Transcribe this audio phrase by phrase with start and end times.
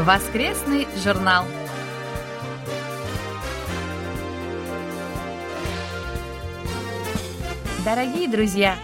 [0.00, 1.44] Воскресный журнал.
[7.84, 8.76] Дорогие друзья,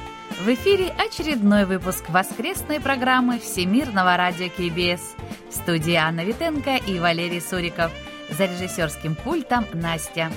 [0.45, 5.15] в эфире очередной выпуск воскресной программы Всемирного радио КБС.
[5.51, 7.93] В студии Анна Витенко и Валерий Суриков.
[8.31, 10.33] За режиссерским пультом Настя.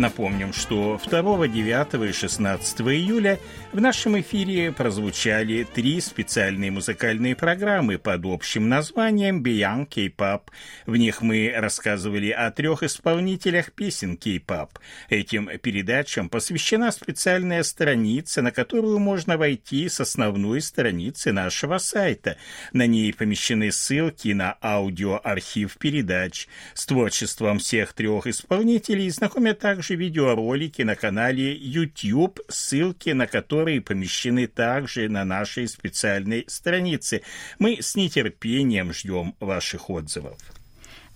[0.00, 3.38] Напомним, что 2, 9 и 16 июля
[3.72, 10.42] в нашем эфире прозвучали три специальные музыкальные программы под общим названием Beyond K-Pop.
[10.86, 14.70] В них мы рассказывали о трех исполнителях песен K-Pop.
[15.08, 22.38] Этим передачам посвящена специальная страница, на которую можно войти с основной страницы нашего сайта.
[22.72, 26.48] На ней помещены ссылки на аудиоархив передач.
[26.74, 34.46] С творчеством всех трех исполнителей знакомят также видеоролики на канале YouTube, ссылки на которые помещены
[34.46, 37.22] также на нашей специальной странице.
[37.58, 40.38] Мы с нетерпением ждем ваших отзывов.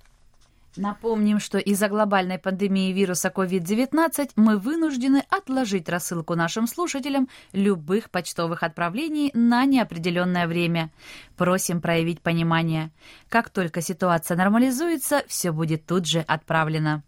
[0.76, 8.62] Напомним, что из-за глобальной пандемии вируса COVID-19 мы вынуждены отложить рассылку нашим слушателям любых почтовых
[8.62, 10.90] отправлений на неопределенное время.
[11.36, 12.90] Просим проявить понимание.
[13.28, 17.02] Как только ситуация нормализуется, все будет тут же отправлено.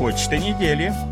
[0.00, 1.09] Почта недели.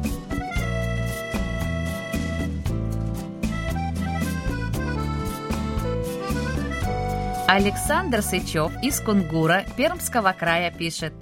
[7.51, 11.15] Александр Сычев из Кунгура Пермского края пишет.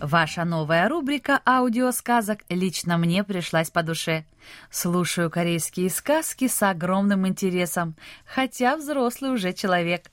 [0.00, 4.24] Ваша новая рубрика аудиосказок лично мне пришлась по душе.
[4.70, 10.10] Слушаю корейские сказки с огромным интересом, хотя взрослый уже человек.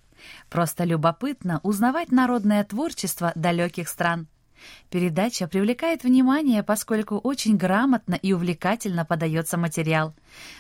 [0.50, 4.28] Просто любопытно узнавать народное творчество далеких стран.
[4.90, 10.16] Передача привлекает внимание, поскольку очень грамотно и увлекательно подается материал.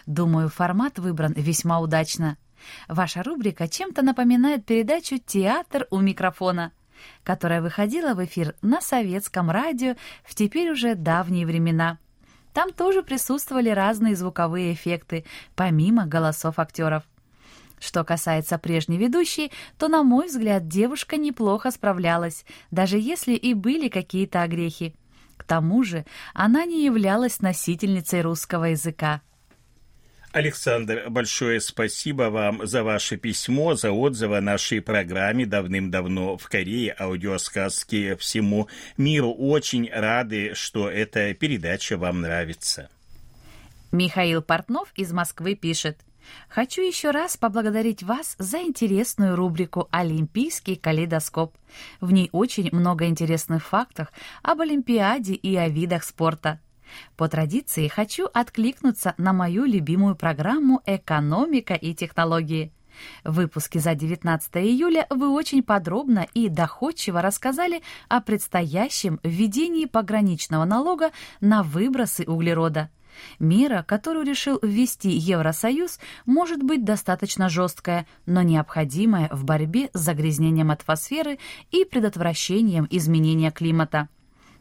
[0.05, 2.37] Думаю, формат выбран весьма удачно.
[2.87, 6.71] Ваша рубрика чем-то напоминает передачу «Театр у микрофона»,
[7.23, 11.99] которая выходила в эфир на советском радио в теперь уже давние времена.
[12.53, 15.25] Там тоже присутствовали разные звуковые эффекты,
[15.55, 17.03] помимо голосов актеров.
[17.79, 23.89] Что касается прежней ведущей, то, на мой взгляд, девушка неплохо справлялась, даже если и были
[23.89, 24.95] какие-то огрехи.
[25.37, 29.21] К тому же она не являлась носительницей русского языка.
[30.35, 36.93] Александр, большое спасибо вам за ваше письмо, за отзывы о нашей программе давным-давно в Корее,
[36.99, 39.31] аудиосказки всему миру.
[39.31, 42.89] Очень рады, что эта передача вам нравится.
[43.93, 45.99] Михаил Портнов из Москвы пишет.
[46.49, 51.55] Хочу еще раз поблагодарить вас за интересную рубрику «Олимпийский калейдоскоп».
[52.01, 54.09] В ней очень много интересных фактов
[54.43, 56.59] об Олимпиаде и о видах спорта.
[57.17, 62.71] По традиции хочу откликнуться на мою любимую программу «Экономика и технологии».
[63.23, 70.65] В выпуске за 19 июля вы очень подробно и доходчиво рассказали о предстоящем введении пограничного
[70.65, 72.89] налога на выбросы углерода.
[73.39, 80.71] Мера, которую решил ввести Евросоюз, может быть достаточно жесткая, но необходимая в борьбе с загрязнением
[80.71, 81.39] атмосферы
[81.71, 84.09] и предотвращением изменения климата.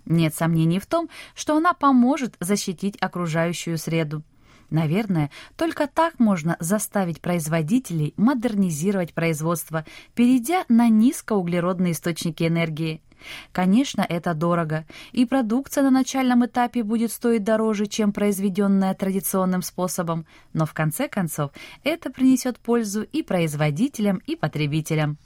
[0.07, 4.23] Нет сомнений в том, что она поможет защитить окружающую среду.
[4.71, 9.85] Наверное, только так можно заставить производителей модернизировать производство,
[10.15, 13.03] перейдя на низкоуглеродные источники энергии.
[13.53, 20.27] Конечно, это дорого, и продукция на начальном этапе будет стоить дороже, чем произведенная традиционным способом,
[20.53, 21.53] но в конце концов
[21.85, 25.19] это принесет пользу и производителям, и потребителям.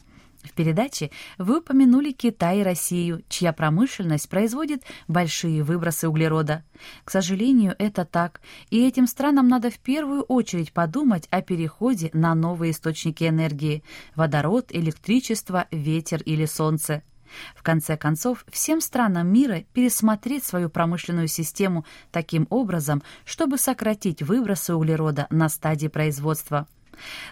[0.42, 6.64] В передаче вы упомянули Китай и Россию, чья промышленность производит большие выбросы углерода.
[7.04, 8.40] К сожалению, это так,
[8.70, 13.82] и этим странам надо в первую очередь подумать о переходе на новые источники энергии–
[14.14, 17.02] водород, электричество, ветер или солнце.
[17.54, 24.74] В конце концов, всем странам мира пересмотреть свою промышленную систему таким образом, чтобы сократить выбросы
[24.74, 26.66] углерода на стадии производства.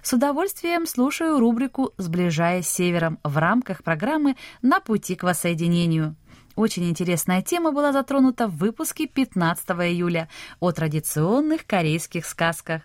[0.03, 6.17] С удовольствием слушаю рубрику «Сближаясь с севером» в рамках программы «На пути к воссоединению».
[6.57, 10.29] Очень интересная тема была затронута в выпуске 15 июля
[10.59, 12.83] о традиционных корейских сказках.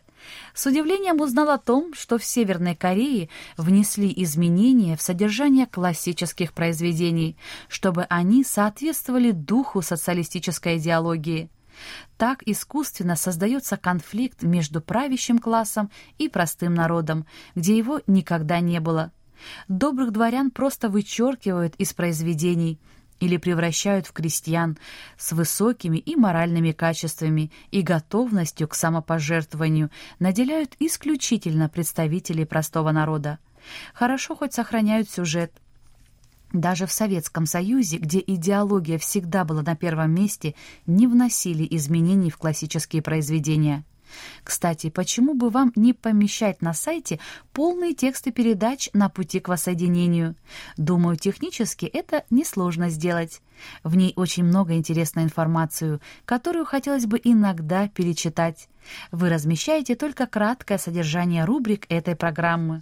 [0.53, 7.37] С удивлением узнал о том, что в Северной Корее внесли изменения в содержание классических произведений,
[7.69, 11.49] чтобы они соответствовали духу социалистической идеологии.
[12.17, 17.25] Так искусственно создается конфликт между правящим классом и простым народом,
[17.55, 19.11] где его никогда не было.
[19.67, 22.79] Добрых дворян просто вычеркивают из произведений–
[23.21, 24.77] или превращают в крестьян
[25.17, 33.39] с высокими и моральными качествами и готовностью к самопожертвованию, наделяют исключительно представителей простого народа.
[33.93, 35.53] Хорошо хоть сохраняют сюжет.
[36.53, 40.55] Даже в Советском Союзе, где идеология всегда была на первом месте,
[40.85, 43.83] не вносили изменений в классические произведения–
[44.43, 47.19] кстати, почему бы вам не помещать на сайте
[47.53, 50.35] полные тексты передач на пути к воссоединению?
[50.77, 53.41] Думаю, технически это несложно сделать.
[53.83, 58.69] В ней очень много интересной информации, которую хотелось бы иногда перечитать.
[59.11, 62.81] Вы размещаете только краткое содержание рубрик этой программы.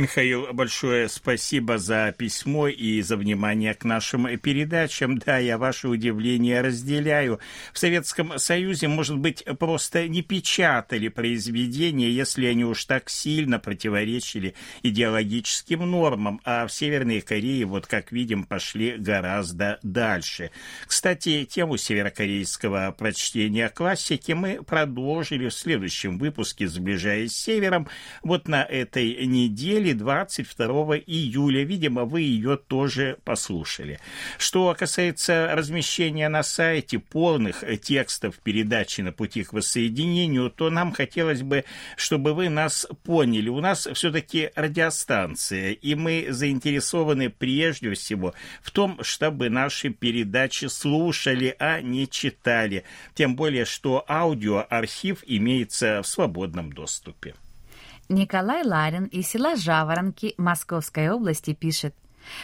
[0.00, 5.18] Михаил, большое спасибо за письмо и за внимание к нашим передачам.
[5.18, 7.38] Да, я ваше удивление разделяю.
[7.74, 14.54] В Советском Союзе, может быть, просто не печатали произведения, если они уж так сильно противоречили
[14.82, 20.50] идеологическим нормам, а в Северной Корее, вот как видим, пошли гораздо дальше.
[20.86, 27.86] Кстати, тему северокорейского прочтения классики мы продолжили в следующем выпуске «Сближаясь с Севером».
[28.22, 31.64] Вот на этой неделе недели 22 июля.
[31.64, 33.98] Видимо, вы ее тоже послушали.
[34.38, 41.42] Что касается размещения на сайте полных текстов передачи на пути к воссоединению, то нам хотелось
[41.42, 41.64] бы,
[41.96, 43.48] чтобы вы нас поняли.
[43.48, 51.54] У нас все-таки радиостанция, и мы заинтересованы прежде всего в том, чтобы наши передачи слушали,
[51.58, 52.84] а не читали.
[53.14, 57.34] Тем более, что аудиоархив имеется в свободном доступе.
[58.10, 61.94] Николай Ларин из села Жаворонки Московской области пишет.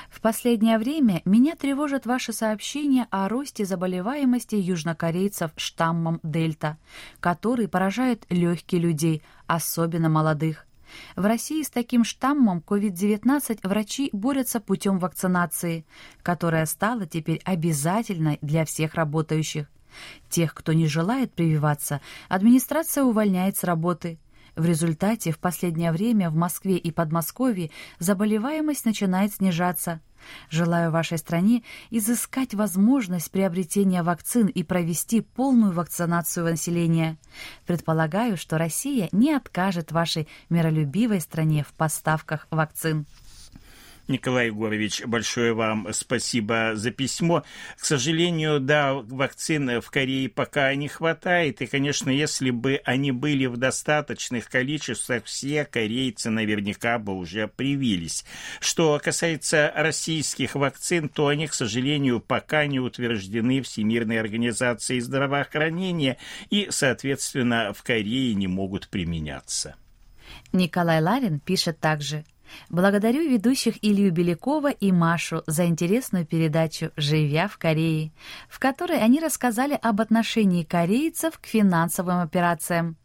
[0.08, 6.78] В последнее время меня тревожат ваши сообщения о росте заболеваемости южнокорейцев штаммом Дельта,
[7.18, 10.66] который поражает легкие людей, особенно молодых.
[11.16, 15.84] В России с таким штаммом COVID-19 врачи борются путем вакцинации,
[16.22, 19.66] которая стала теперь обязательной для всех работающих.
[20.28, 24.20] Тех, кто не желает прививаться, администрация увольняет с работы–
[24.56, 30.00] в результате в последнее время в Москве и Подмосковье заболеваемость начинает снижаться.
[30.50, 37.16] Желаю вашей стране изыскать возможность приобретения вакцин и провести полную вакцинацию населения.
[37.66, 43.06] Предполагаю, что Россия не откажет вашей миролюбивой стране в поставках вакцин.
[44.08, 47.42] Николай Егорович, большое вам спасибо за письмо.
[47.76, 53.46] К сожалению, да, вакцин в Корее пока не хватает, и, конечно, если бы они были
[53.46, 58.24] в достаточных количествах, все корейцы наверняка бы уже привились.
[58.60, 66.16] Что касается российских вакцин, то они, к сожалению, пока не утверждены Всемирной организацией здравоохранения
[66.48, 69.74] и, соответственно, в Корее не могут применяться.
[70.52, 72.24] Николай Ларин пишет также–
[72.68, 78.12] Благодарю ведущих Илью Белякова и Машу за интересную передачу «Живя в Корее»,
[78.48, 82.96] в которой они рассказали об отношении корейцев к финансовым операциям.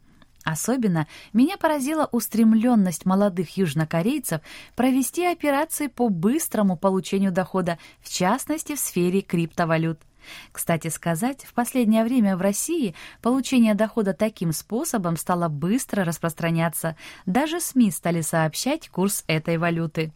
[0.44, 4.42] Особенно меня поразила устремленность молодых южнокорейцев
[4.76, 10.00] провести операции по быстрому получению дохода, в частности в сфере криптовалют.
[10.52, 16.96] Кстати сказать, в последнее время в России получение дохода таким способом стало быстро распространяться.
[17.26, 20.12] Даже СМИ стали сообщать курс этой валюты.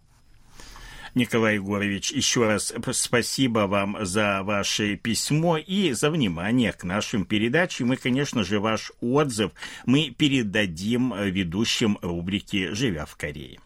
[1.15, 7.93] Николай Егорович, еще раз спасибо вам за ваше письмо и за внимание к нашим передачам.
[7.93, 9.51] И, конечно же, ваш отзыв
[9.85, 13.61] мы передадим ведущим рубрики «Живя в Корее».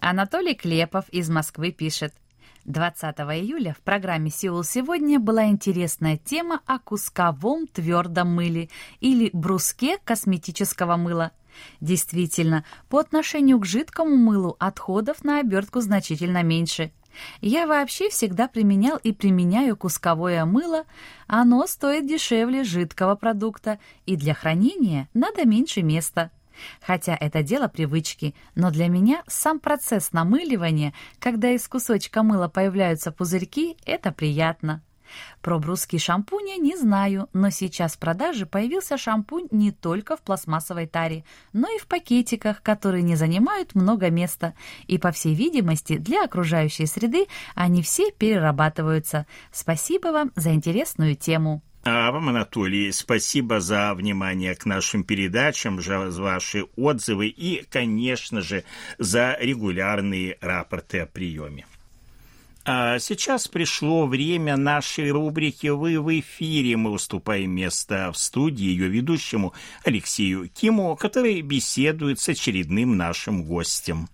[0.00, 2.12] Анатолий Клепов из Москвы пишет.
[2.64, 8.68] 20 июля в программе «Сеул сегодня» была интересная тема о кусковом твердом мыле
[9.00, 11.32] или бруске косметического мыла.
[11.80, 16.92] Действительно, по отношению к жидкому мылу отходов на обертку значительно меньше.
[17.40, 20.84] Я вообще всегда применял и применяю кусковое мыло,
[21.26, 26.30] оно стоит дешевле жидкого продукта, и для хранения надо меньше места–
[26.80, 33.12] Хотя это дело привычки, но для меня сам процесс намыливания, когда из кусочка мыла появляются
[33.12, 34.82] пузырьки, это приятно.
[35.40, 40.86] Про брусские шампуни не знаю, но сейчас в продаже появился шампунь не только в пластмассовой
[40.86, 44.54] таре, но и в пакетиках, которые не занимают много места.
[44.86, 49.26] И, по всей видимости, для окружающей среды они все перерабатываются.
[49.50, 51.62] Спасибо вам за интересную тему.
[51.84, 58.62] А вам, Анатолий, спасибо за внимание к нашим передачам, за ваши отзывы и, конечно же,
[58.98, 61.66] за регулярные рапорты о приеме.
[62.64, 66.76] А сейчас пришло время нашей рубрики «Вы в эфире».
[66.76, 69.52] Мы уступаем место в студии ее ведущему
[69.84, 74.08] Алексею Киму, который беседует с очередным нашим гостем.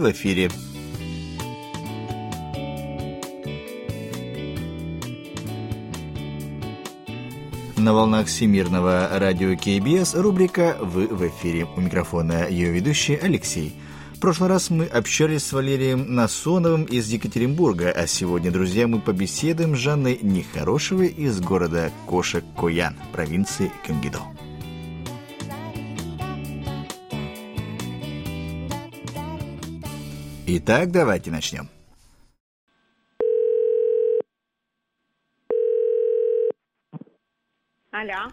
[0.00, 0.50] В эфире.
[7.76, 11.66] На волнах Всемирного радио КБС рубрика «Вы в эфире».
[11.76, 13.74] У микрофона ее ведущий Алексей.
[14.14, 19.74] В прошлый раз мы общались с Валерием Насоновым из Екатеринбурга, а сегодня, друзья, мы побеседуем
[19.74, 24.20] с Жанной Нехорошевой из города Кошек-Коян, провинции Кенгидо.
[30.52, 31.68] Итак, давайте начнем.
[37.92, 38.32] Алло.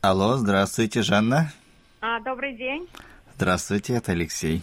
[0.00, 1.52] Алло, здравствуйте, Жанна.
[2.00, 2.88] А, добрый день.
[3.36, 4.60] Здравствуйте, это Алексей.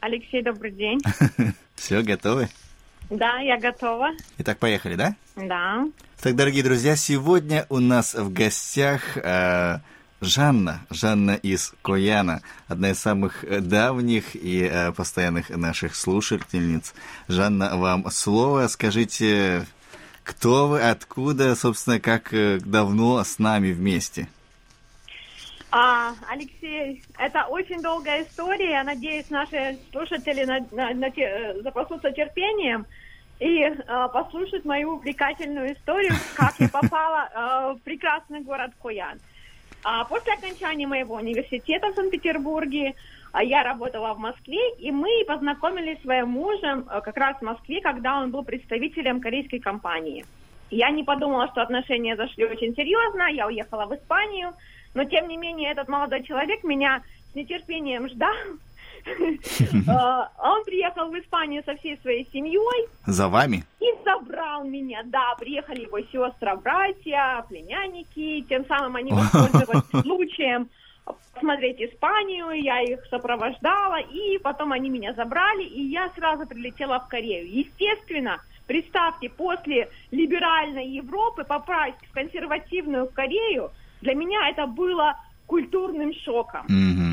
[0.00, 0.98] Алексей, добрый день.
[1.76, 2.48] Все, готовы?
[3.08, 4.08] Да, я готова.
[4.38, 5.14] Итак, поехали, да?
[5.36, 5.86] Да.
[6.20, 9.78] Так, дорогие друзья, сегодня у нас в гостях э,
[10.26, 16.94] Жанна, Жанна из Кояна, одна из самых э, давних и э, постоянных наших слушательниц.
[17.28, 18.66] Жанна, вам слово.
[18.66, 19.64] Скажите,
[20.24, 24.28] кто вы, откуда, собственно, как э, давно с нами вместе?
[25.70, 28.70] А, Алексей, это очень долгая история.
[28.70, 32.86] Я надеюсь, наши слушатели на, на, на, э, запасутся терпением
[33.38, 39.20] и э, послушают мою увлекательную историю, как я попала э, в прекрасный город Коян.
[39.88, 42.96] А после окончания моего университета в Санкт-Петербурге
[43.30, 47.42] а, я работала в Москве, и мы познакомились с своим мужем э, как раз в
[47.42, 50.24] Москве, когда он был представителем корейской компании.
[50.70, 54.54] Я не подумала, что отношения зашли очень серьезно, я уехала в Испанию,
[54.94, 58.65] но тем не менее этот молодой человек меня с нетерпением ждал, А,
[60.38, 62.88] он приехал в Испанию со всей своей семьей.
[63.06, 63.64] За вами?
[63.80, 70.68] И забрал меня, да, приехали его сестры, братья, племянники, тем самым они воспользовались случаем
[71.34, 77.08] посмотреть Испанию, я их сопровождала, и потом они меня забрали, и я сразу прилетела в
[77.08, 77.48] Корею.
[77.48, 83.70] Естественно, представьте, после либеральной Европы попасть в консервативную Корею,
[84.00, 86.66] для меня это было культурным шоком.
[86.68, 87.05] Mm-hmm.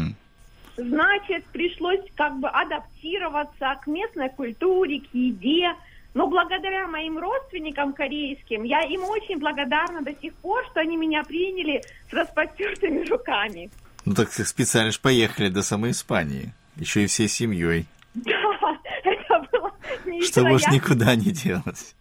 [0.76, 5.74] Значит, пришлось как бы адаптироваться к местной культуре, к еде.
[6.14, 11.24] Но благодаря моим родственникам корейским, я им очень благодарна до сих пор, что они меня
[11.24, 13.72] приняли с распростертыми руками.
[14.06, 17.86] Ну так специально же поехали до самой Испании, еще и всей семьей.
[18.14, 18.32] Да,
[19.04, 19.72] это было
[20.06, 20.28] невероятно.
[20.28, 21.96] Чтобы уж никуда не делать.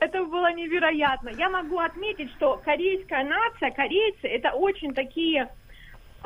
[0.00, 1.30] Это было невероятно.
[1.30, 5.48] Я могу отметить, что корейская нация, корейцы, это очень такие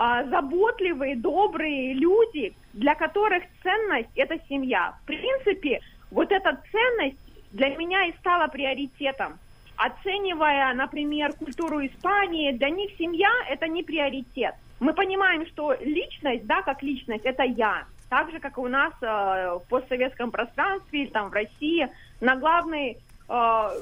[0.01, 4.95] заботливые, добрые люди, для которых ценность– это семья.
[5.03, 5.81] В принципе,
[6.11, 7.19] вот эта ценность
[7.53, 9.39] для меня и стала приоритетом.
[9.77, 14.55] Оценивая, например, культуру Испании, для них семья– это не приоритет.
[14.79, 17.85] Мы понимаем, что личность, да, как личность– это я.
[18.09, 21.89] Так же, как и у нас э, в постсоветском пространстве там в России,
[22.23, 22.97] на главный, э,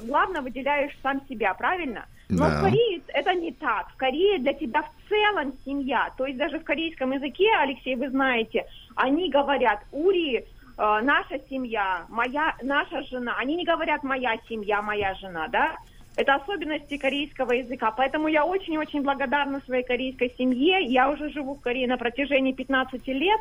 [0.03, 2.57] главное выделяешь сам себя, правильно– но да.
[2.57, 3.89] в Корее это не так.
[3.89, 6.11] В Корее для тебя в целом семья.
[6.15, 10.43] То есть даже в корейском языке, Алексей, вы знаете, они говорят «Ури», э,
[10.77, 13.35] наша семья, моя, наша жена.
[13.37, 15.75] Они не говорят «моя семья», «моя жена», да?
[16.15, 17.91] Это особенности корейского языка.
[17.91, 20.83] Поэтому я очень-очень благодарна своей корейской семье.
[20.85, 23.39] Я уже живу в Корее на протяжении 15 лет.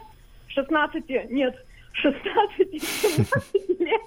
[0.48, 1.54] 16, нет,
[2.02, 4.00] 16-17 лет.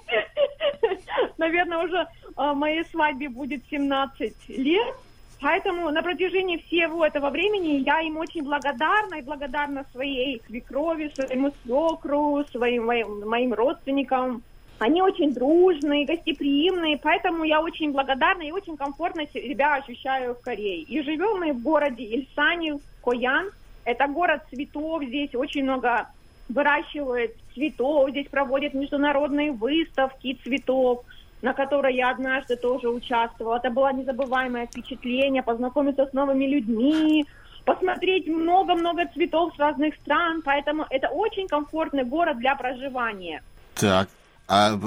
[1.38, 4.94] Наверное, уже моей свадьбе будет 17 лет.
[5.42, 11.52] Поэтому на протяжении всего этого времени я им очень благодарна и благодарна своей свекрови, своему
[11.62, 14.42] свекру, своим моим, моим родственникам.
[14.78, 20.82] Они очень дружные, гостеприимные, поэтому я очень благодарна и очень комфортно себя ощущаю в Корее.
[20.82, 23.50] И живем мы в городе Ильсане, Коян.
[23.84, 26.06] Это город цветов, здесь очень много
[26.48, 31.04] выращивают цветов, здесь проводят международные выставки цветов,
[31.42, 33.56] на которой я однажды тоже участвовала.
[33.56, 37.26] Это было незабываемое впечатление, познакомиться с новыми людьми,
[37.64, 43.42] посмотреть много-много цветов с разных стран, поэтому это очень комфортный город для проживания.
[43.74, 44.08] Так,
[44.48, 44.78] а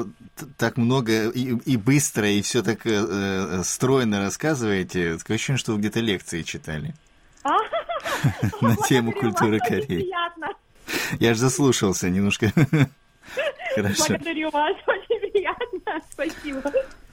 [0.58, 5.18] так много и, и быстро, и все так э, э стройно рассказываете.
[5.18, 6.94] Такое ощущение, что вы где-то лекции читали.
[8.62, 10.10] На тему культуры Кореи.
[11.20, 12.52] Я же заслушался немножко.
[13.76, 14.06] Хорошо.
[14.10, 14.76] Благодарю вас,
[15.46, 16.62] приятно, спасибо.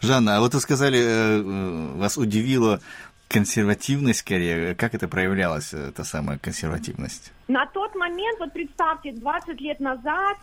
[0.00, 2.80] Жанна, а вот вы сказали, э, э, вас удивила
[3.28, 4.74] консервативность скорее.
[4.74, 7.32] Как это проявлялась, эта самая консервативность?
[7.48, 10.36] На тот момент, вот представьте, 20 лет назад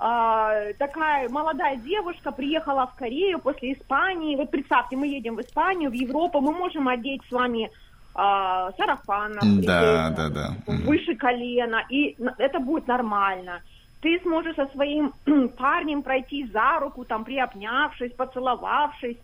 [0.00, 4.36] э, такая молодая девушка приехала в Корею после Испании.
[4.36, 7.70] Вот представьте, мы едем в Испанию, в Европу, мы можем одеть с вами э,
[8.14, 10.56] сарафан, да, да, да.
[10.66, 13.60] выше колена, и это будет нормально.
[14.02, 15.12] Ты сможешь со своим
[15.56, 19.16] парнем пройти за руку, там, приобнявшись, поцеловавшись.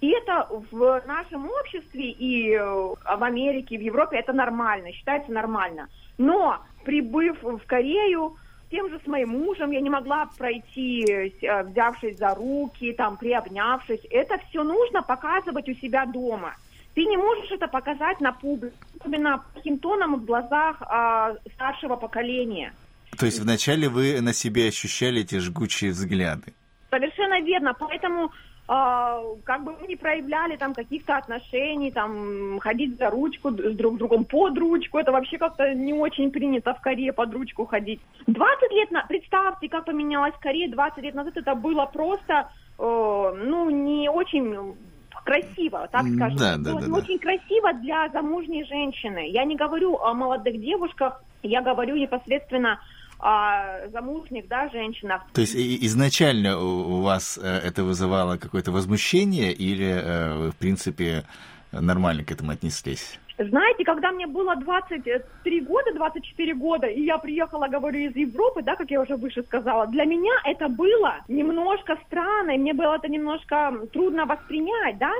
[0.00, 5.88] И это в нашем обществе и э, в Америке, в Европе это нормально, считается нормально.
[6.18, 8.36] Но прибыв в Корею,
[8.70, 14.06] тем же с моим мужем я не могла пройти, э, взявшись за руки, там, приобнявшись.
[14.10, 16.54] Это все нужно показывать у себя дома.
[16.94, 22.72] Ты не можешь это показать на публике, особенно таким тоном в глазах а, старшего поколения.
[23.16, 26.52] То есть вначале вы на себе ощущали эти жгучие взгляды?
[26.90, 27.74] Совершенно верно.
[27.78, 28.30] Поэтому
[28.70, 33.96] а, как бы мы не проявляли там каких-то отношений, там ходить за ручку с друг
[33.96, 37.98] другом под ручку, это вообще как-то не очень принято в Корее под ручку ходить.
[38.26, 39.06] 20 лет, на...
[39.06, 44.76] представьте, как поменялась Корея 20 лет назад, это было просто, э, ну, не очень
[45.24, 46.36] красиво, так скажем.
[46.36, 46.94] Да, да, да, да.
[46.94, 49.30] Очень красиво для замужней женщины.
[49.30, 52.78] Я не говорю о молодых девушках, я говорю непосредственно
[53.18, 55.22] а, замужних, да, женщинах.
[55.32, 61.24] То есть изначально у вас э, это вызывало какое-то возмущение или э, вы, в принципе,
[61.72, 63.18] нормально к этому отнеслись?
[63.38, 68.74] Знаете, когда мне было 23 года, 24 года, и я приехала, говорю, из Европы, да,
[68.74, 73.08] как я уже выше сказала, для меня это было немножко странно, и мне было это
[73.08, 75.12] немножко трудно воспринять, да,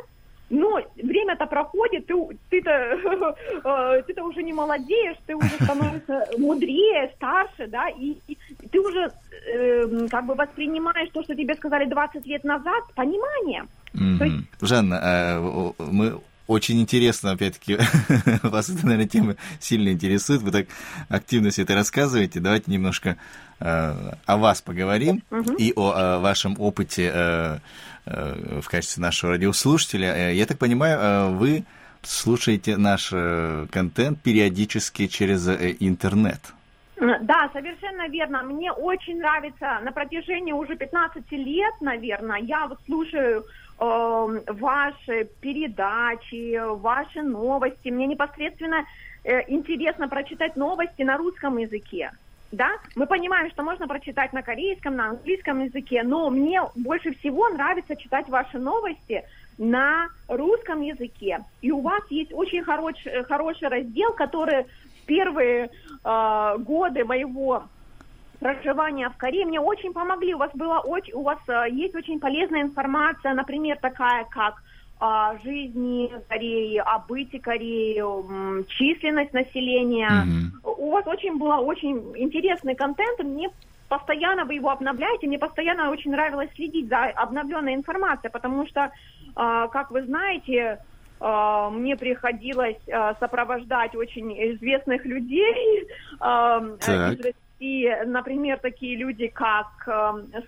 [0.50, 2.14] но время-то проходит, ты,
[2.50, 2.70] ты-то,
[3.64, 8.36] э, ты-то уже не молодеешь, ты уже становишься мудрее, старше, да, и, и
[8.70, 9.12] ты уже
[9.52, 13.68] э, как бы воспринимаешь то, что тебе сказали 20 лет назад, с пониманием.
[13.94, 14.24] Mm-hmm.
[14.24, 14.46] есть...
[14.60, 17.76] Жанна, а, мы очень интересно, опять-таки,
[18.42, 20.66] вас эта, наверное, тема сильно интересует, вы так
[21.10, 22.40] активно все это рассказываете.
[22.40, 23.18] Давайте немножко
[23.60, 25.56] э, о вас поговорим uh-huh.
[25.56, 27.58] и о, о вашем опыте э,
[27.97, 27.97] Э,
[28.62, 30.14] в качестве нашего радиослушателя.
[30.14, 31.64] Э, я так понимаю, э, вы
[32.02, 33.12] слушаете наш
[33.70, 36.40] контент периодически через интернет.
[37.00, 38.42] Да, совершенно верно.
[38.42, 43.44] Мне очень нравится на протяжении уже 15 лет, наверное, я вот слушаю
[43.78, 47.90] э, ваши передачи, ваши новости.
[47.90, 48.84] Мне непосредственно
[49.22, 52.10] э, интересно прочитать новости на русском языке
[52.50, 57.48] да, мы понимаем, что можно прочитать на корейском, на английском языке, но мне больше всего
[57.48, 59.22] нравится читать ваши новости
[59.58, 61.40] на русском языке.
[61.60, 62.94] И у вас есть очень хорош,
[63.28, 65.68] хороший раздел, который в первые
[66.04, 67.64] э, годы моего
[68.40, 70.34] проживания в Корее мне очень помогли.
[70.34, 74.62] У вас было очень, у вас э, есть очень полезная информация, например, такая как
[74.98, 78.02] о жизни Кореи, о быте Кореи,
[78.66, 80.08] численность населения.
[80.08, 80.74] Mm-hmm.
[80.76, 83.50] У вас очень было очень интересный контент, мне
[83.88, 88.90] постоянно вы его обновляете, мне постоянно очень нравилось следить за обновленной информацией, потому что,
[89.34, 90.78] а, как вы знаете,
[91.20, 96.80] а, мне приходилось а, сопровождать очень известных людей так.
[96.80, 99.66] из России, например, такие люди, как,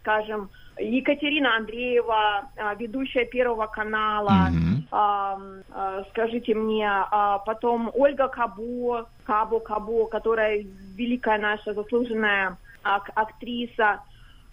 [0.01, 6.05] скажем, Екатерина Андреева, а, ведущая Первого канала, mm-hmm.
[6.11, 10.65] скажите мне, а, потом Ольга Кабо, Кабо Кабо, которая
[10.97, 14.01] великая наша заслуженная актриса,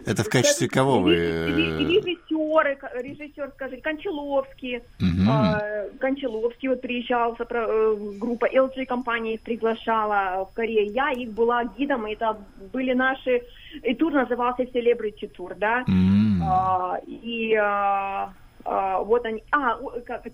[0.05, 1.15] это в качестве кого вы?
[1.15, 4.77] Режиссеры, режиссер, скажите, Кончаловский.
[4.77, 5.99] Угу.
[5.99, 10.91] Кончаловский вот приезжал, э, группа LG компании их приглашала в Корею.
[10.91, 12.37] Я их была гидом, это
[12.71, 13.41] были наши...
[13.83, 15.83] И тур назывался Celebrity Tour, да?
[15.87, 17.05] Mm.
[17.05, 18.33] И а,
[18.67, 19.79] вот они, а,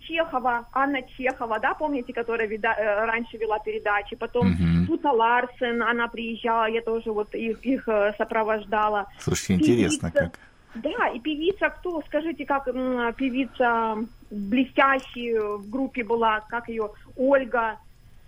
[0.01, 4.87] Чехова, Анна Чехова, да, помните, которая вида, э, раньше вела передачи, потом uh-huh.
[4.87, 9.05] Тута Ларсен, она приезжала, я тоже вот их, их э, сопровождала.
[9.19, 10.39] Слушайте, интересно певица, как.
[10.75, 13.97] Да, и певица, кто, скажите, как м, певица
[14.31, 17.77] блестящая в группе была, как ее, Ольга,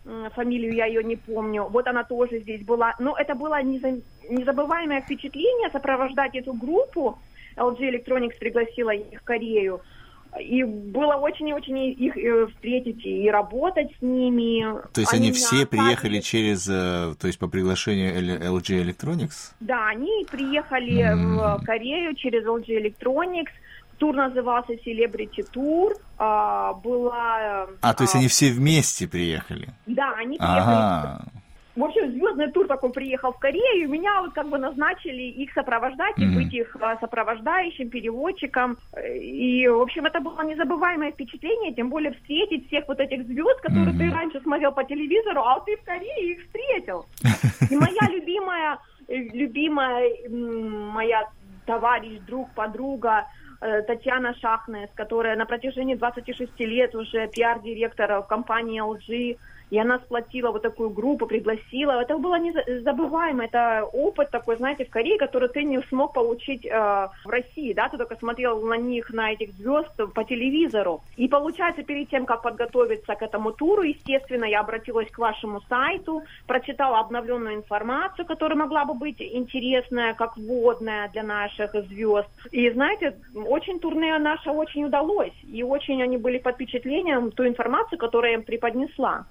[0.05, 2.93] м, фамилию я ее не помню, вот она тоже здесь была.
[2.99, 7.17] Но это было неза- незабываемое впечатление сопровождать эту группу.
[7.57, 9.81] LG Electronics пригласила их в Корею.
[10.39, 14.65] И было очень и очень их э, встретить и работать с ними.
[14.91, 19.53] То есть они, меня все приехали через, э, то есть по приглашению LG Electronics?
[19.61, 21.37] Да, они приехали М.
[21.37, 23.51] в Корею через LG Electronics.
[23.97, 25.93] Тур назывался Celebrity Tour.
[26.17, 27.67] А, была...
[27.81, 29.69] А, то есть а, они все вместе приехали?
[29.85, 30.75] Да, они приехали.
[30.75, 31.25] Ага.
[31.75, 35.51] В общем, звездный тур такой приехал в Корею, и меня вот как бы назначили их
[35.51, 36.35] сопровождать и Мгм.
[36.35, 38.77] быть их а, сопровождающим, переводчиком.
[39.03, 43.89] И, в общем, это было незабываемое впечатление, тем более встретить всех вот этих звезд, которые
[43.89, 43.97] Мгм.
[43.97, 47.05] ты раньше смотрел по телевизору, а ты в Корее их встретил.
[47.69, 51.27] И моя любимая, любимая моя
[51.65, 53.27] товарищ, друг, подруга
[53.59, 59.37] э, Татьяна Шахнес, которая на протяжении 26 лет уже пиар-директор в компании LG,
[59.69, 62.01] и она сплотила вот такую группу, пригласила.
[62.01, 63.45] Это было незабываемо.
[63.45, 67.89] Это опыт такой, знаете, в Корее, который ты не смог получить э, в России, да,
[67.89, 71.01] ты только смотрел на них, на этих звезд по телевизору.
[71.17, 76.23] И получается, перед тем, как подготовиться к этому туру, естественно, я обратилась к вашему сайту,
[76.47, 82.29] прочитала обновленную информацию, которая могла бы быть интересная, как вводная для наших звезд.
[82.51, 85.33] И, знаете, очень турне наше очень удалось.
[85.43, 89.25] И очень они были под впечатлением той информации, которую я им преподнесла.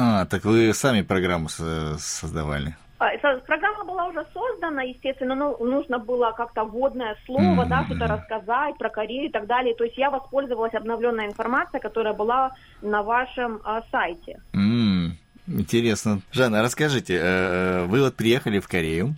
[0.00, 2.76] А, так вы сами программу со- создавали?
[3.00, 3.06] А,
[3.46, 7.86] Программа была уже создана, естественно, но нужно было как-то вводное слово, да, Мгм.
[7.86, 9.74] что-то рассказать про Корею и так далее.
[9.74, 14.40] То есть я воспользовалась обновленной информацией, которая была на вашем а, сайте.
[14.54, 15.16] М,
[15.48, 16.20] Интересно.
[16.30, 19.14] Жанна, расскажите, э, э, вы вот приехали в Корею,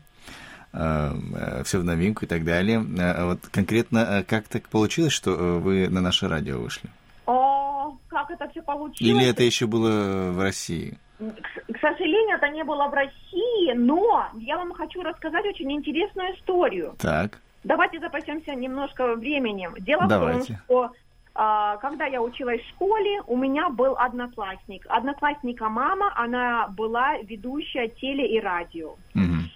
[0.73, 2.81] все в новинку и так далее.
[2.99, 6.88] Э, Вот конкретно э, как так получилось, что э, вы на наше радио вышли?
[7.27, 9.22] О, как это все получилось?
[9.22, 10.98] Или это еще было в России?
[11.18, 16.35] К, к сожалению, это не было в России, но я вам хочу рассказать очень интересную
[16.37, 16.94] историю.
[16.98, 17.40] Так.
[17.64, 19.74] Давайте запасемся немножко временем.
[19.80, 20.40] Дело Давайте.
[20.40, 20.92] в том, что
[21.35, 24.85] а, когда я училась в школе, у меня был одноклассник.
[24.88, 28.96] Одноклассника мама, она была ведущая теле и радио.
[29.14, 29.50] Мгм.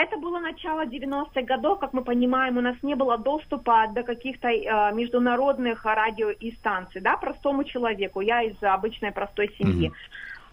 [0.00, 4.46] Это было начало 90-х годов, как мы понимаем, у нас не было доступа до каких-то
[4.46, 8.20] э, международных радио и станций, да, простому человеку.
[8.20, 9.90] Я из обычной простой семьи.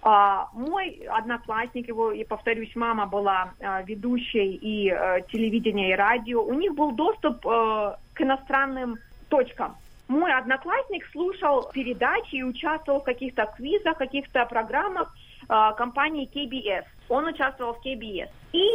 [0.01, 6.43] А, мой одноклассник, его, и повторюсь, мама была э, ведущей и э, телевидения, и радио.
[6.43, 8.97] У них был доступ э, к иностранным
[9.29, 9.75] точкам.
[10.07, 15.15] Мой одноклассник слушал передачи и участвовал в каких-то квизах, каких-то программах
[15.47, 16.85] э, компании KBS.
[17.09, 18.29] Он участвовал в KBS.
[18.53, 18.67] И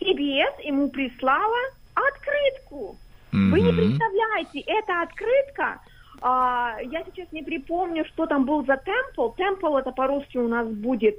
[0.00, 1.58] KBS ему прислала
[1.94, 2.96] открытку.
[3.32, 5.80] Вы не представляете, эта открытка,
[6.20, 9.30] а, я сейчас не припомню, что там был за темпл.
[9.30, 11.16] Темпл это по-русски у нас будет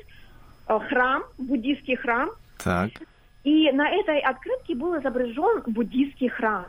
[0.67, 2.30] э, храм, буддийский храм.
[2.63, 2.91] Так.
[3.44, 6.65] И на этой открытке был изображен буддийский храм.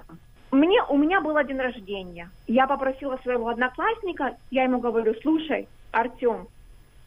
[0.51, 2.31] Мне, у меня был день рождения.
[2.46, 6.46] Я попросила своего одноклассника, я ему говорю, слушай, Артем,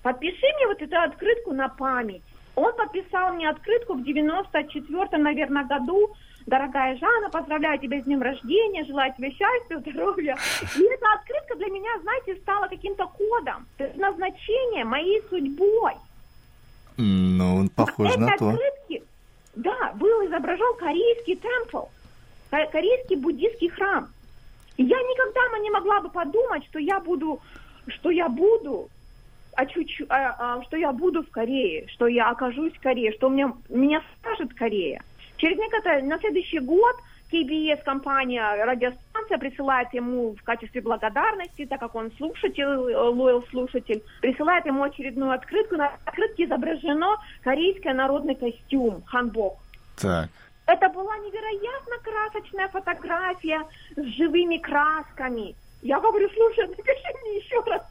[0.04, 2.24] подпиши мне вот эту открытку на память.
[2.56, 6.13] Он подписал мне открытку в 94-м, наверное, году.
[6.46, 10.38] Дорогая Жанна, поздравляю тебя с днем рождения, желаю тебе счастья, здоровья.
[10.78, 13.65] И эта открытка для меня, знаете, стала каким-то кодом,
[13.96, 15.94] назначением, моей судьбой.
[16.98, 18.50] Ну, он похож на то.
[18.50, 19.04] открытке,
[19.56, 21.88] да, был изображен корейский темпл,
[22.52, 24.08] ко- корейский буддийский храм.
[24.78, 27.39] И я никогда не могла бы подумать, что я буду,
[27.88, 28.89] что я буду,
[29.65, 33.54] чуть-чуть, а, а, что я буду в Корее, что я окажусь в Корее, что меня,
[33.70, 35.02] меня скажет Корея.
[35.38, 36.96] Через некоторое, на следующий год
[37.32, 44.04] KBS компания, радиостанция присылает ему в качестве благодарности, так как он слушатель, э, лоял слушатель,
[44.22, 45.76] присылает ему очередную открытку.
[45.76, 49.58] На открытке изображено корейский народный костюм, ханбок.
[49.98, 50.30] Так.
[50.68, 53.62] Это была невероятно красочная фотография
[53.96, 55.56] с живыми красками.
[55.82, 57.84] Я говорю, слушай, напиши мне еще раз.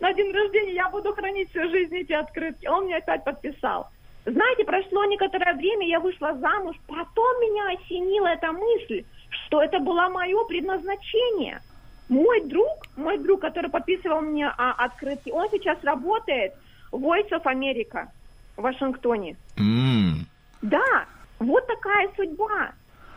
[0.00, 2.66] На день рождения я буду хранить всю жизнь эти открытки.
[2.66, 3.88] Он мне опять подписал.
[4.26, 10.08] Знаете, прошло некоторое время, я вышла замуж, потом меня осенила эта мысль, что это было
[10.08, 11.60] мое предназначение.
[12.08, 16.52] Мой друг, мой друг, который подписывал мне а, открытки, он сейчас работает
[16.92, 18.08] в Voice of America
[18.56, 19.36] в Вашингтоне.
[19.56, 20.26] М,
[20.60, 21.06] Да,
[21.38, 22.72] вот такая судьба.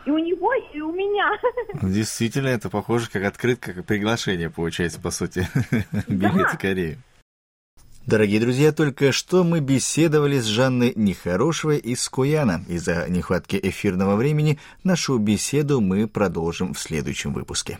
[0.06, 1.32] И у него, и у меня.
[1.82, 5.48] Действительно, это похоже как открытка, как приглашение, получается, по сути.
[6.08, 6.98] Билет в Корею.
[8.06, 12.66] Дорогие друзья, только что мы беседовали с Жанной Нехорошевой из Куяна.
[12.68, 17.80] Из-за нехватки эфирного времени нашу беседу мы продолжим в следующем выпуске.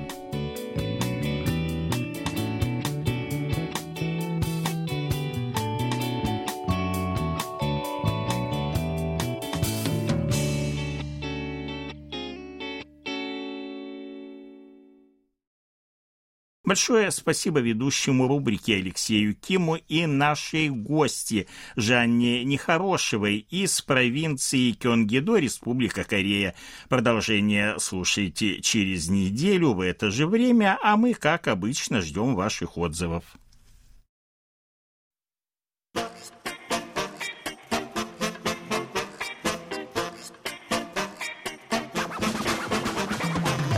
[16.71, 26.05] Большое спасибо ведущему рубрики Алексею Киму и нашей гости Жанне Нехорошевой из провинции Кёнгидо, Республика
[26.05, 26.55] Корея.
[26.87, 33.25] Продолжение слушайте через неделю в это же время, а мы, как обычно, ждем ваших отзывов.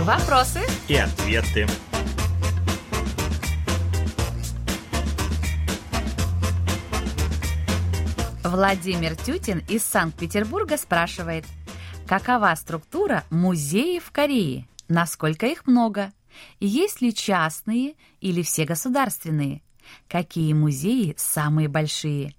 [0.06, 1.66] Вопросы и ответы.
[8.54, 11.44] Владимир Тютин из Санкт-Петербурга спрашивает,
[12.06, 14.68] какова структура музеев в Корее?
[14.88, 16.14] Насколько их много?
[16.60, 19.64] Есть ли частные или все государственные?
[20.08, 22.36] Какие музеи самые большие?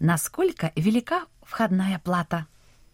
[0.00, 2.46] Насколько велика входная плата?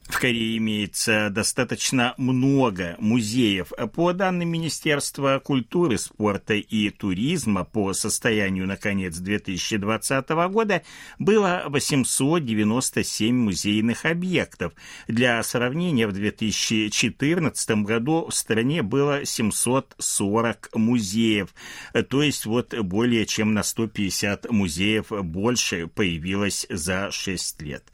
[0.09, 3.73] В Корее имеется достаточно много музеев.
[3.95, 10.83] По данным Министерства культуры, спорта и туризма, по состоянию на конец 2020 года
[11.19, 14.75] было 897 музейных объектов.
[15.09, 21.49] Для сравнения, в 2014 году в стране было 740 музеев.
[22.11, 27.85] То есть вот более чем на 150 музеев больше появилось за 6 лет.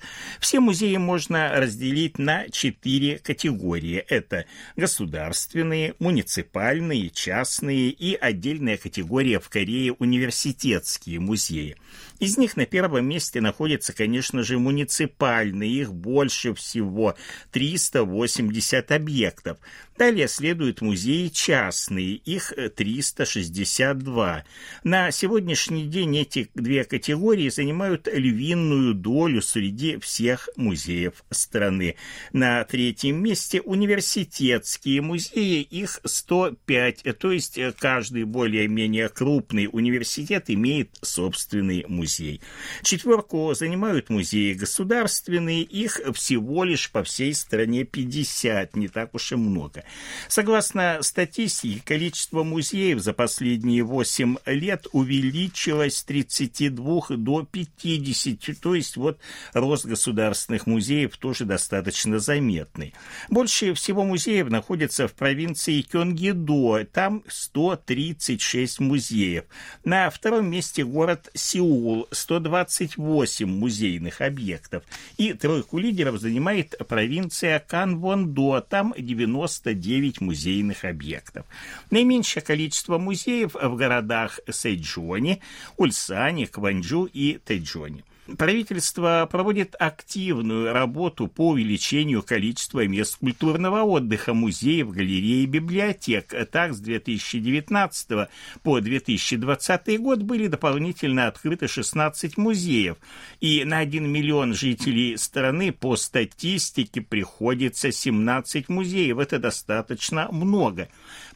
[0.40, 4.04] Все музеи можно разделить разделить на четыре категории.
[4.08, 11.76] Это государственные, муниципальные, частные и отдельная категория в Корее университетские музеи.
[12.20, 17.16] Из них на первом месте находятся, конечно же, муниципальные, их больше всего
[17.50, 19.56] 380 объектов.
[19.96, 24.44] Далее следуют музеи частные, их 362.
[24.84, 31.96] На сегодняшний день эти две категории занимают львиную долю среди всех музеев страны.
[32.32, 41.86] На третьем месте университетские музеи, их 105, то есть каждый более-менее крупный университет имеет собственный
[41.88, 42.40] музей музей.
[42.82, 49.36] Четверку занимают музеи государственные, их всего лишь по всей стране 50, не так уж и
[49.36, 49.84] много.
[50.28, 58.96] Согласно статистике, количество музеев за последние 8 лет увеличилось с 32 до 50, то есть
[58.96, 59.18] вот
[59.52, 62.94] рост государственных музеев тоже достаточно заметный.
[63.28, 69.44] Больше всего музеев находится в провинции Кёнгидо, там 136 музеев.
[69.84, 74.82] На втором месте город Сеул, 128 музейных объектов,
[75.16, 81.46] и тройку лидеров занимает провинция Канвондо, там 99 музейных объектов.
[81.90, 85.40] Наименьшее количество музеев в городах Сэйджоне,
[85.76, 88.04] Ульсане, Кванджу и Тэджоне.
[88.36, 96.34] Правительство проводит активную работу по увеличению количества мест культурного отдыха, музеев, галерей и библиотек.
[96.50, 98.28] Так, с 2019
[98.62, 102.96] по 2020 год были дополнительно открыты 16 музеев.
[103.40, 109.18] И на 1 миллион жителей страны по статистике приходится 17 музеев.
[109.18, 110.88] Это достаточно много.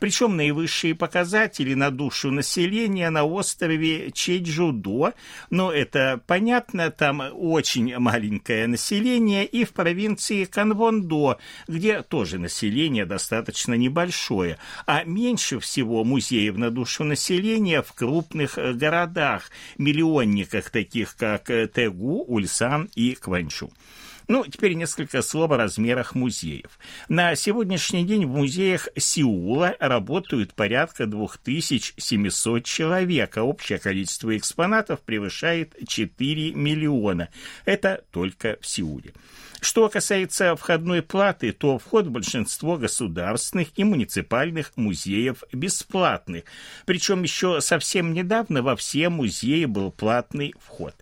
[0.05, 5.15] Причем наивысшие показатели на душу населения на острове Чеджудо,
[5.49, 11.39] но это понятно, там очень маленькое население, и в провинции Канвондо,
[11.69, 18.75] где тоже население достаточно небольшое, а меньше всего музеев на душу населения в крупных э,
[18.75, 23.71] городах, миллионниках, таких как э, Тегу, Ульсан и Кванчу.
[24.27, 26.79] Ну, теперь несколько слов о размерах музеев.
[27.09, 35.75] На сегодняшний день в музеях Сеула работают порядка 2700 человек, а общее количество экспонатов превышает
[35.87, 37.29] 4 миллиона.
[37.67, 39.13] Это только в Сеуле.
[39.61, 46.45] Что касается входной платы, то вход в большинство государственных и муниципальных музеев бесплатный.
[46.87, 50.95] Причем еще совсем недавно во все музеи был платный вход.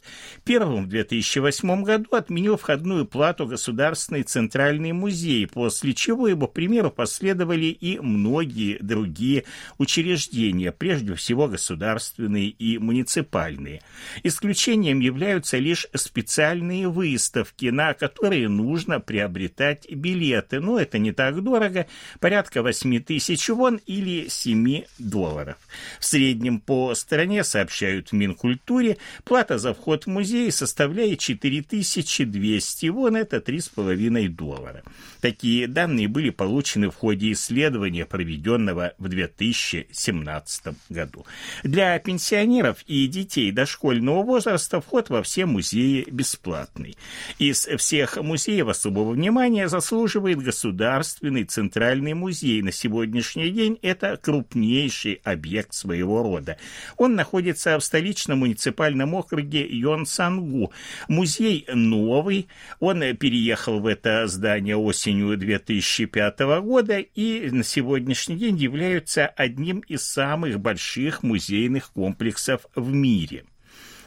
[0.45, 7.67] Первым в 2008 году отменил входную плату Государственный Центральный музей, после чего его примеру последовали
[7.67, 9.45] и многие другие
[9.79, 13.83] учреждения, прежде всего государственные и муниципальные.
[14.23, 20.61] Исключением являются лишь специальные выставки, на которые нужно приобретать билеты.
[20.61, 21.87] Но это не так дорого,
[22.21, 25.57] порядка 8 тысяч вон или 7 долларов.
[25.99, 33.17] В среднем по стране, сообщают в Минкультуре, плата за вход в музей составляет 4200 вон,
[33.17, 34.83] это 3,5 доллара.
[35.23, 41.25] Такие данные были получены в ходе исследования, проведенного в 2017 году.
[41.63, 46.97] Для пенсионеров и детей дошкольного возраста вход во все музеи бесплатный.
[47.39, 52.61] Из всех музеев особого внимания заслуживает Государственный Центральный музей.
[52.61, 56.57] На сегодняшний день это крупнейший объект своего рода.
[56.97, 60.73] Он находится в столичном муниципальном округе Йонсангу.
[61.07, 62.49] Музей новый,
[62.81, 70.03] он переехал в это здание осенью 2005 года и на сегодняшний день является одним из
[70.03, 73.45] самых больших музейных комплексов в мире.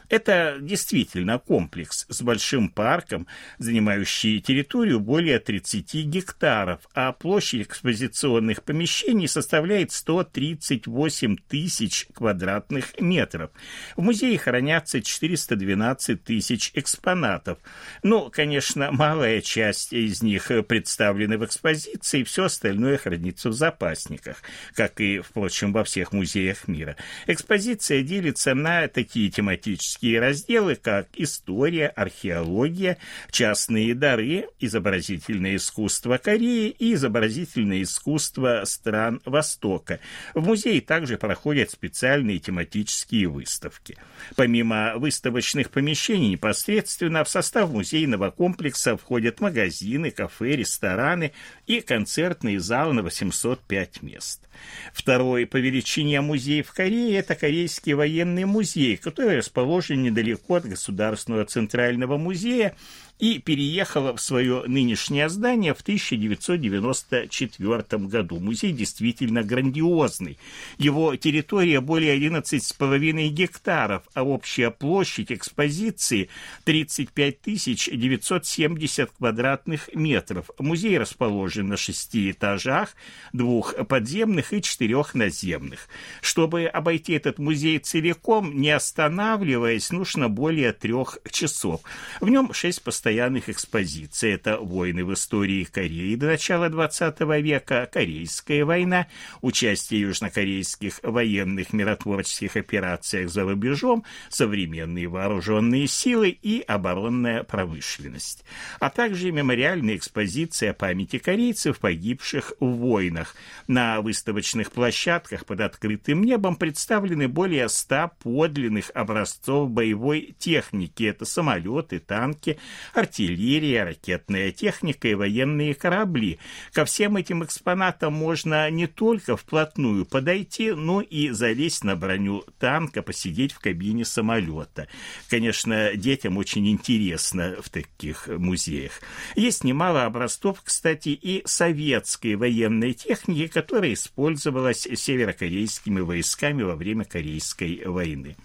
[0.09, 9.27] Это действительно комплекс с большим парком, занимающий территорию более 30 гектаров, а площадь экспозиционных помещений
[9.27, 13.51] составляет 138 тысяч квадратных метров.
[13.95, 17.57] В музее хранятся 412 тысяч экспонатов.
[18.03, 24.37] Ну, конечно, малая часть из них представлены в экспозиции, все остальное хранится в запасниках,
[24.73, 26.95] как и, впрочем, во всех музеях мира.
[27.27, 32.97] Экспозиция делится на такие тематические тематические разделы, как история, археология,
[33.31, 39.99] частные дары, изобразительное искусство Кореи и изобразительное искусство стран Востока.
[40.33, 43.97] В музее также проходят специальные тематические выставки.
[44.35, 51.31] Помимо выставочных помещений, непосредственно в состав музейного комплекса входят магазины, кафе, рестораны
[51.67, 54.44] и концертный зал на 805 мест.
[54.93, 61.45] Второй по величине музей в Корее– это Корейский военный музей, который расположен недалеко от Государственного
[61.45, 62.75] центрального музея
[63.19, 68.39] и переехала в свое нынешнее здание в 1994 году.
[68.39, 70.37] Музей действительно грандиозный.
[70.77, 76.27] Его территория более 11,5 гектаров, а общая площадь экспозиции
[76.65, 80.49] 35 970 квадратных метров.
[80.59, 82.95] Музей расположен на шести этажах,
[83.31, 85.87] двух подземных и четырех наземных.
[86.21, 91.79] Чтобы обойти этот музей целиком, не останавливаясь, нужно более трех часов.
[92.19, 94.31] В нем шесть постоянных постоянных экспозиций.
[94.31, 99.05] Это войны в истории Кореи до начала XX века, Корейская война,
[99.41, 108.43] участие южнокорейских военных миротворческих операциях за рубежом, современные вооруженные силы и оборонная промышленность.
[108.79, 113.35] А также мемориальная экспозиция памяти корейцев, погибших в войнах.
[113.67, 121.03] На выставочных площадках под открытым небом представлены более ста подлинных образцов боевой техники.
[121.03, 122.57] Это самолеты, танки,
[122.97, 126.39] артиллерия, ракетная техника и военные корабли.
[126.73, 133.01] Ко всем этим экспонатам можно не только вплотную подойти, но и залезть на броню танка,
[133.01, 134.87] посидеть в кабине самолета.
[135.29, 139.01] Конечно, детям очень интересно в таких музеях.
[139.35, 147.83] Есть немало образцов, кстати, и советской военной техники, которая использовалась северокорейскими войсками во время Корейской
[147.85, 148.35] войны.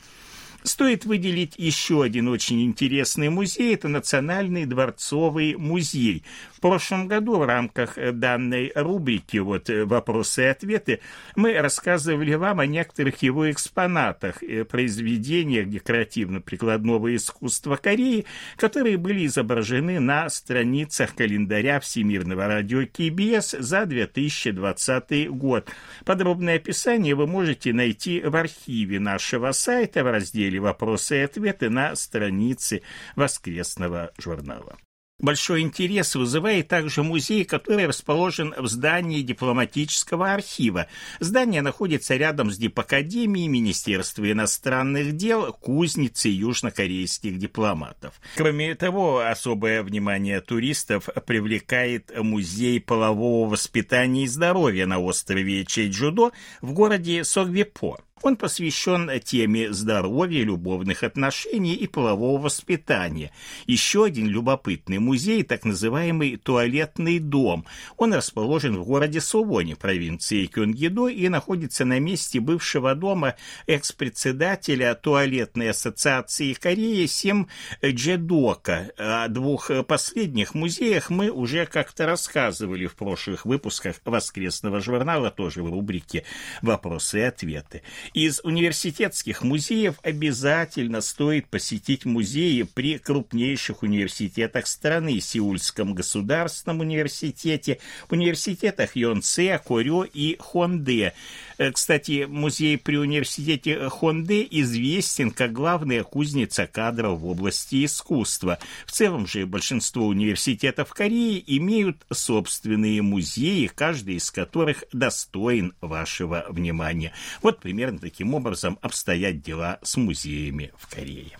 [0.63, 6.23] Стоит выделить еще один очень интересный музей, это Национальный дворцовый музей.
[6.53, 11.01] В прошлом году в рамках данной рубрики вот «Вопросы и ответы»
[11.35, 19.99] мы рассказывали вам о некоторых его экспонатах, э, произведениях декоративно-прикладного искусства Кореи, которые были изображены
[19.99, 25.71] на страницах календаря Всемирного радио КБС за 2020 год.
[26.05, 31.71] Подробное описание вы можете найти в архиве нашего сайта в разделе разделе «Вопросы и ответы»
[31.71, 32.83] на странице
[33.17, 34.77] воскресного журнала.
[35.21, 40.87] Большой интерес вызывает также музей, который расположен в здании дипломатического архива.
[41.21, 48.15] Здание находится рядом с Дипакадемией Министерства иностранных дел, кузницы южнокорейских дипломатов.
[48.35, 56.31] Кроме того, особое внимание туристов привлекает музей полового воспитания и здоровья на острове Чейджудо
[56.63, 58.01] в городе Согвипо.
[58.23, 63.33] Он посвящен теме здоровья, любовных отношений и полового воспитания.
[63.67, 67.65] Еще один любопытный музей, так называемый туалетный дом.
[67.97, 75.71] Он расположен в городе Сувоне, провинции Кюнгидо, и находится на месте бывшего дома экс-председателя туалетной
[75.71, 77.49] ассоциации Кореи Сим
[77.83, 78.91] Джедока.
[78.99, 85.71] О двух последних музеях мы уже как-то рассказывали в прошлых выпусках воскресного журнала, тоже в
[85.71, 86.25] рубрике
[86.61, 87.83] «Вопросы и ответы».
[88.13, 98.97] Из университетских музеев обязательно стоит посетить музеи при крупнейших университетах страны, Сеульском государственном университете, университетах
[98.97, 101.15] Йонсе, Корё и Хонде.
[101.61, 108.59] Э, кстати, музей при университете Хонде известен как главная кузница кадров в области искусства.
[108.87, 117.13] В целом же большинство университетов Кореи имеют собственные музеи, каждый из которых достоин вашего внимания.
[117.43, 121.40] Вот примерно таким образом обстоят дела с музеями в Корее.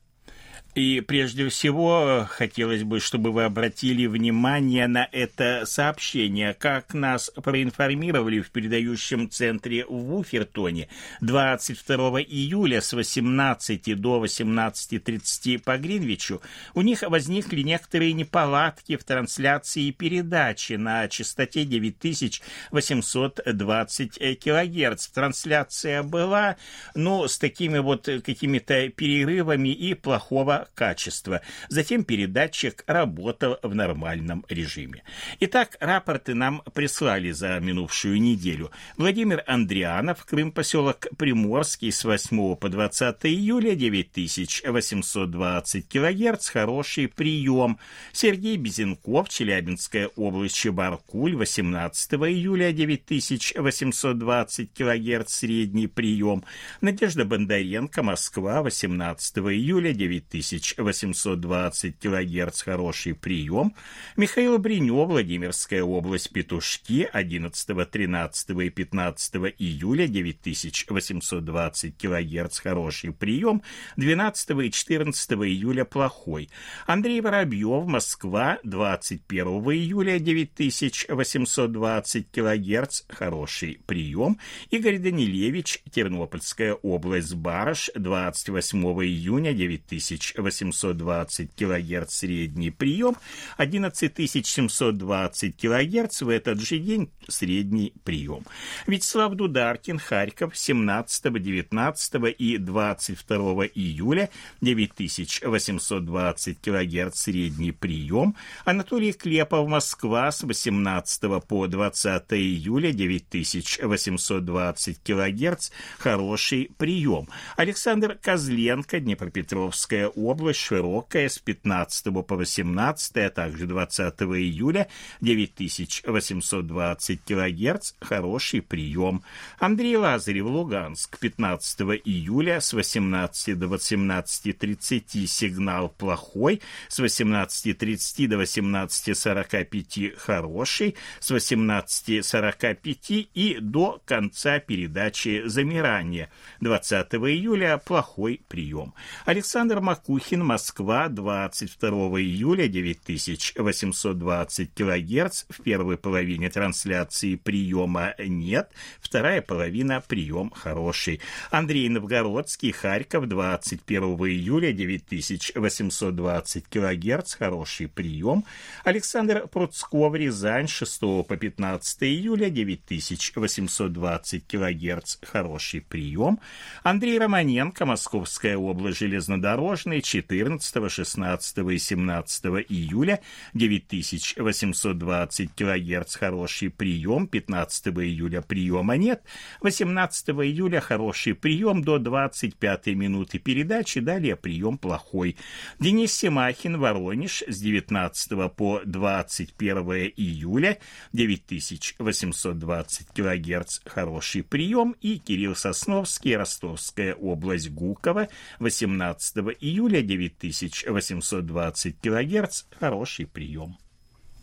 [0.73, 8.39] И прежде всего хотелось бы, чтобы вы обратили внимание на это сообщение, как нас проинформировали
[8.39, 10.87] в передающем центре в Уфертоне
[11.19, 16.41] 22 июля с 18 до 18.30 по Гринвичу.
[16.73, 25.07] У них возникли некоторые неполадки в трансляции и передаче на частоте 9820 килогерц.
[25.07, 26.55] Трансляция была,
[26.95, 31.41] но с такими вот какими-то перерывами и плохого качества.
[31.69, 35.03] Затем передатчик работал в нормальном режиме.
[35.39, 38.71] Итак, рапорты нам прислали за минувшую неделю.
[38.97, 47.77] Владимир Андрианов, Крым, поселок Приморский, с 8 по 20 июля 9820 килогерц, хороший прием.
[48.11, 56.43] Сергей Безенков, Челябинская область, Чебаркуль, 18 июля 9820 килогерц, средний прием.
[56.81, 63.75] Надежда Бондаренко, Москва, 18 июля 9000 1820 кГц хороший прием.
[64.17, 73.61] Михаил Бринев, Владимирская область, Петушки, 11, 13 и 15 июля 9820 кГц хороший прием.
[73.97, 76.49] 12 и 14 июля плохой.
[76.87, 84.39] Андрей Воробьев, Москва, 21 июля 9820 кГц хороший прием.
[84.69, 93.15] Игорь Данилевич, Тернопольская область, Барыш, 28 июня 9820 820 кГц средний прием,
[93.57, 98.45] 11720 кГц в этот же день средний прием.
[98.87, 104.29] Вячеслав Дударкин, Харьков, 17, 19 и 22 июля
[104.61, 108.35] 9820 кГц средний прием.
[108.65, 117.27] Анатолий Клепов, Москва, с 18 по 20 июля 9820 кГц хороший прием.
[117.57, 124.87] Александр Козленко, Днепропетровская область, область широкая с 15 по 18, а также 20 июля
[125.19, 129.23] 9820 кГц, хороший прием.
[129.59, 140.15] Андрей Лазарев, Луганск, 15 июля с 18 до 18.30 сигнал плохой, с 18.30 до 18.45
[140.17, 146.29] хороший, с 18.45 и до конца передачи замирания.
[146.61, 148.93] 20 июля плохой прием.
[149.25, 151.89] Александр Макухин Мухин, Москва, 22
[152.21, 155.45] июля, 9820 килогерц.
[155.49, 158.69] В первой половине трансляции приема нет,
[159.01, 161.21] вторая половина прием хороший.
[161.49, 168.45] Андрей Новгородский, Харьков, 21 июля, 9820 килогерц, хороший прием.
[168.83, 176.39] Александр Пруцков, Рязань, 6 по 15 июля, 9820 килогерц, хороший прием.
[176.83, 183.21] Андрей Романенко, Московская область, железнодорожный, 14, 16 и 17 июля
[183.53, 189.23] 9820 кГц хороший прием, 15 июля приема нет,
[189.61, 195.37] 18 июля хороший прием до 25 минуты передачи, далее прием плохой.
[195.79, 200.77] Денис Семахин, Воронеж, с 19 по 21 июля
[201.13, 204.97] 9820 кГц хороший прием.
[205.01, 208.27] И Кирилл Сосновский, Ростовская область Гуково,
[208.59, 212.63] 18 июля 9820 кГц.
[212.79, 213.77] Хороший прием.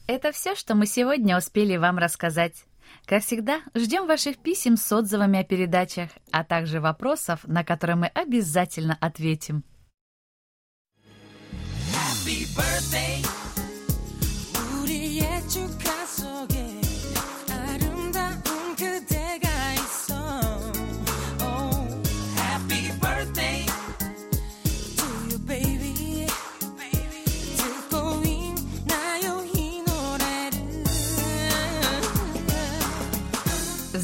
[0.07, 2.65] Это все, что мы сегодня успели вам рассказать.
[3.05, 8.07] Как всегда, ждем ваших писем с отзывами о передачах, а также вопросов, на которые мы
[8.07, 9.65] обязательно ответим.
[11.93, 13.29] Happy birthday.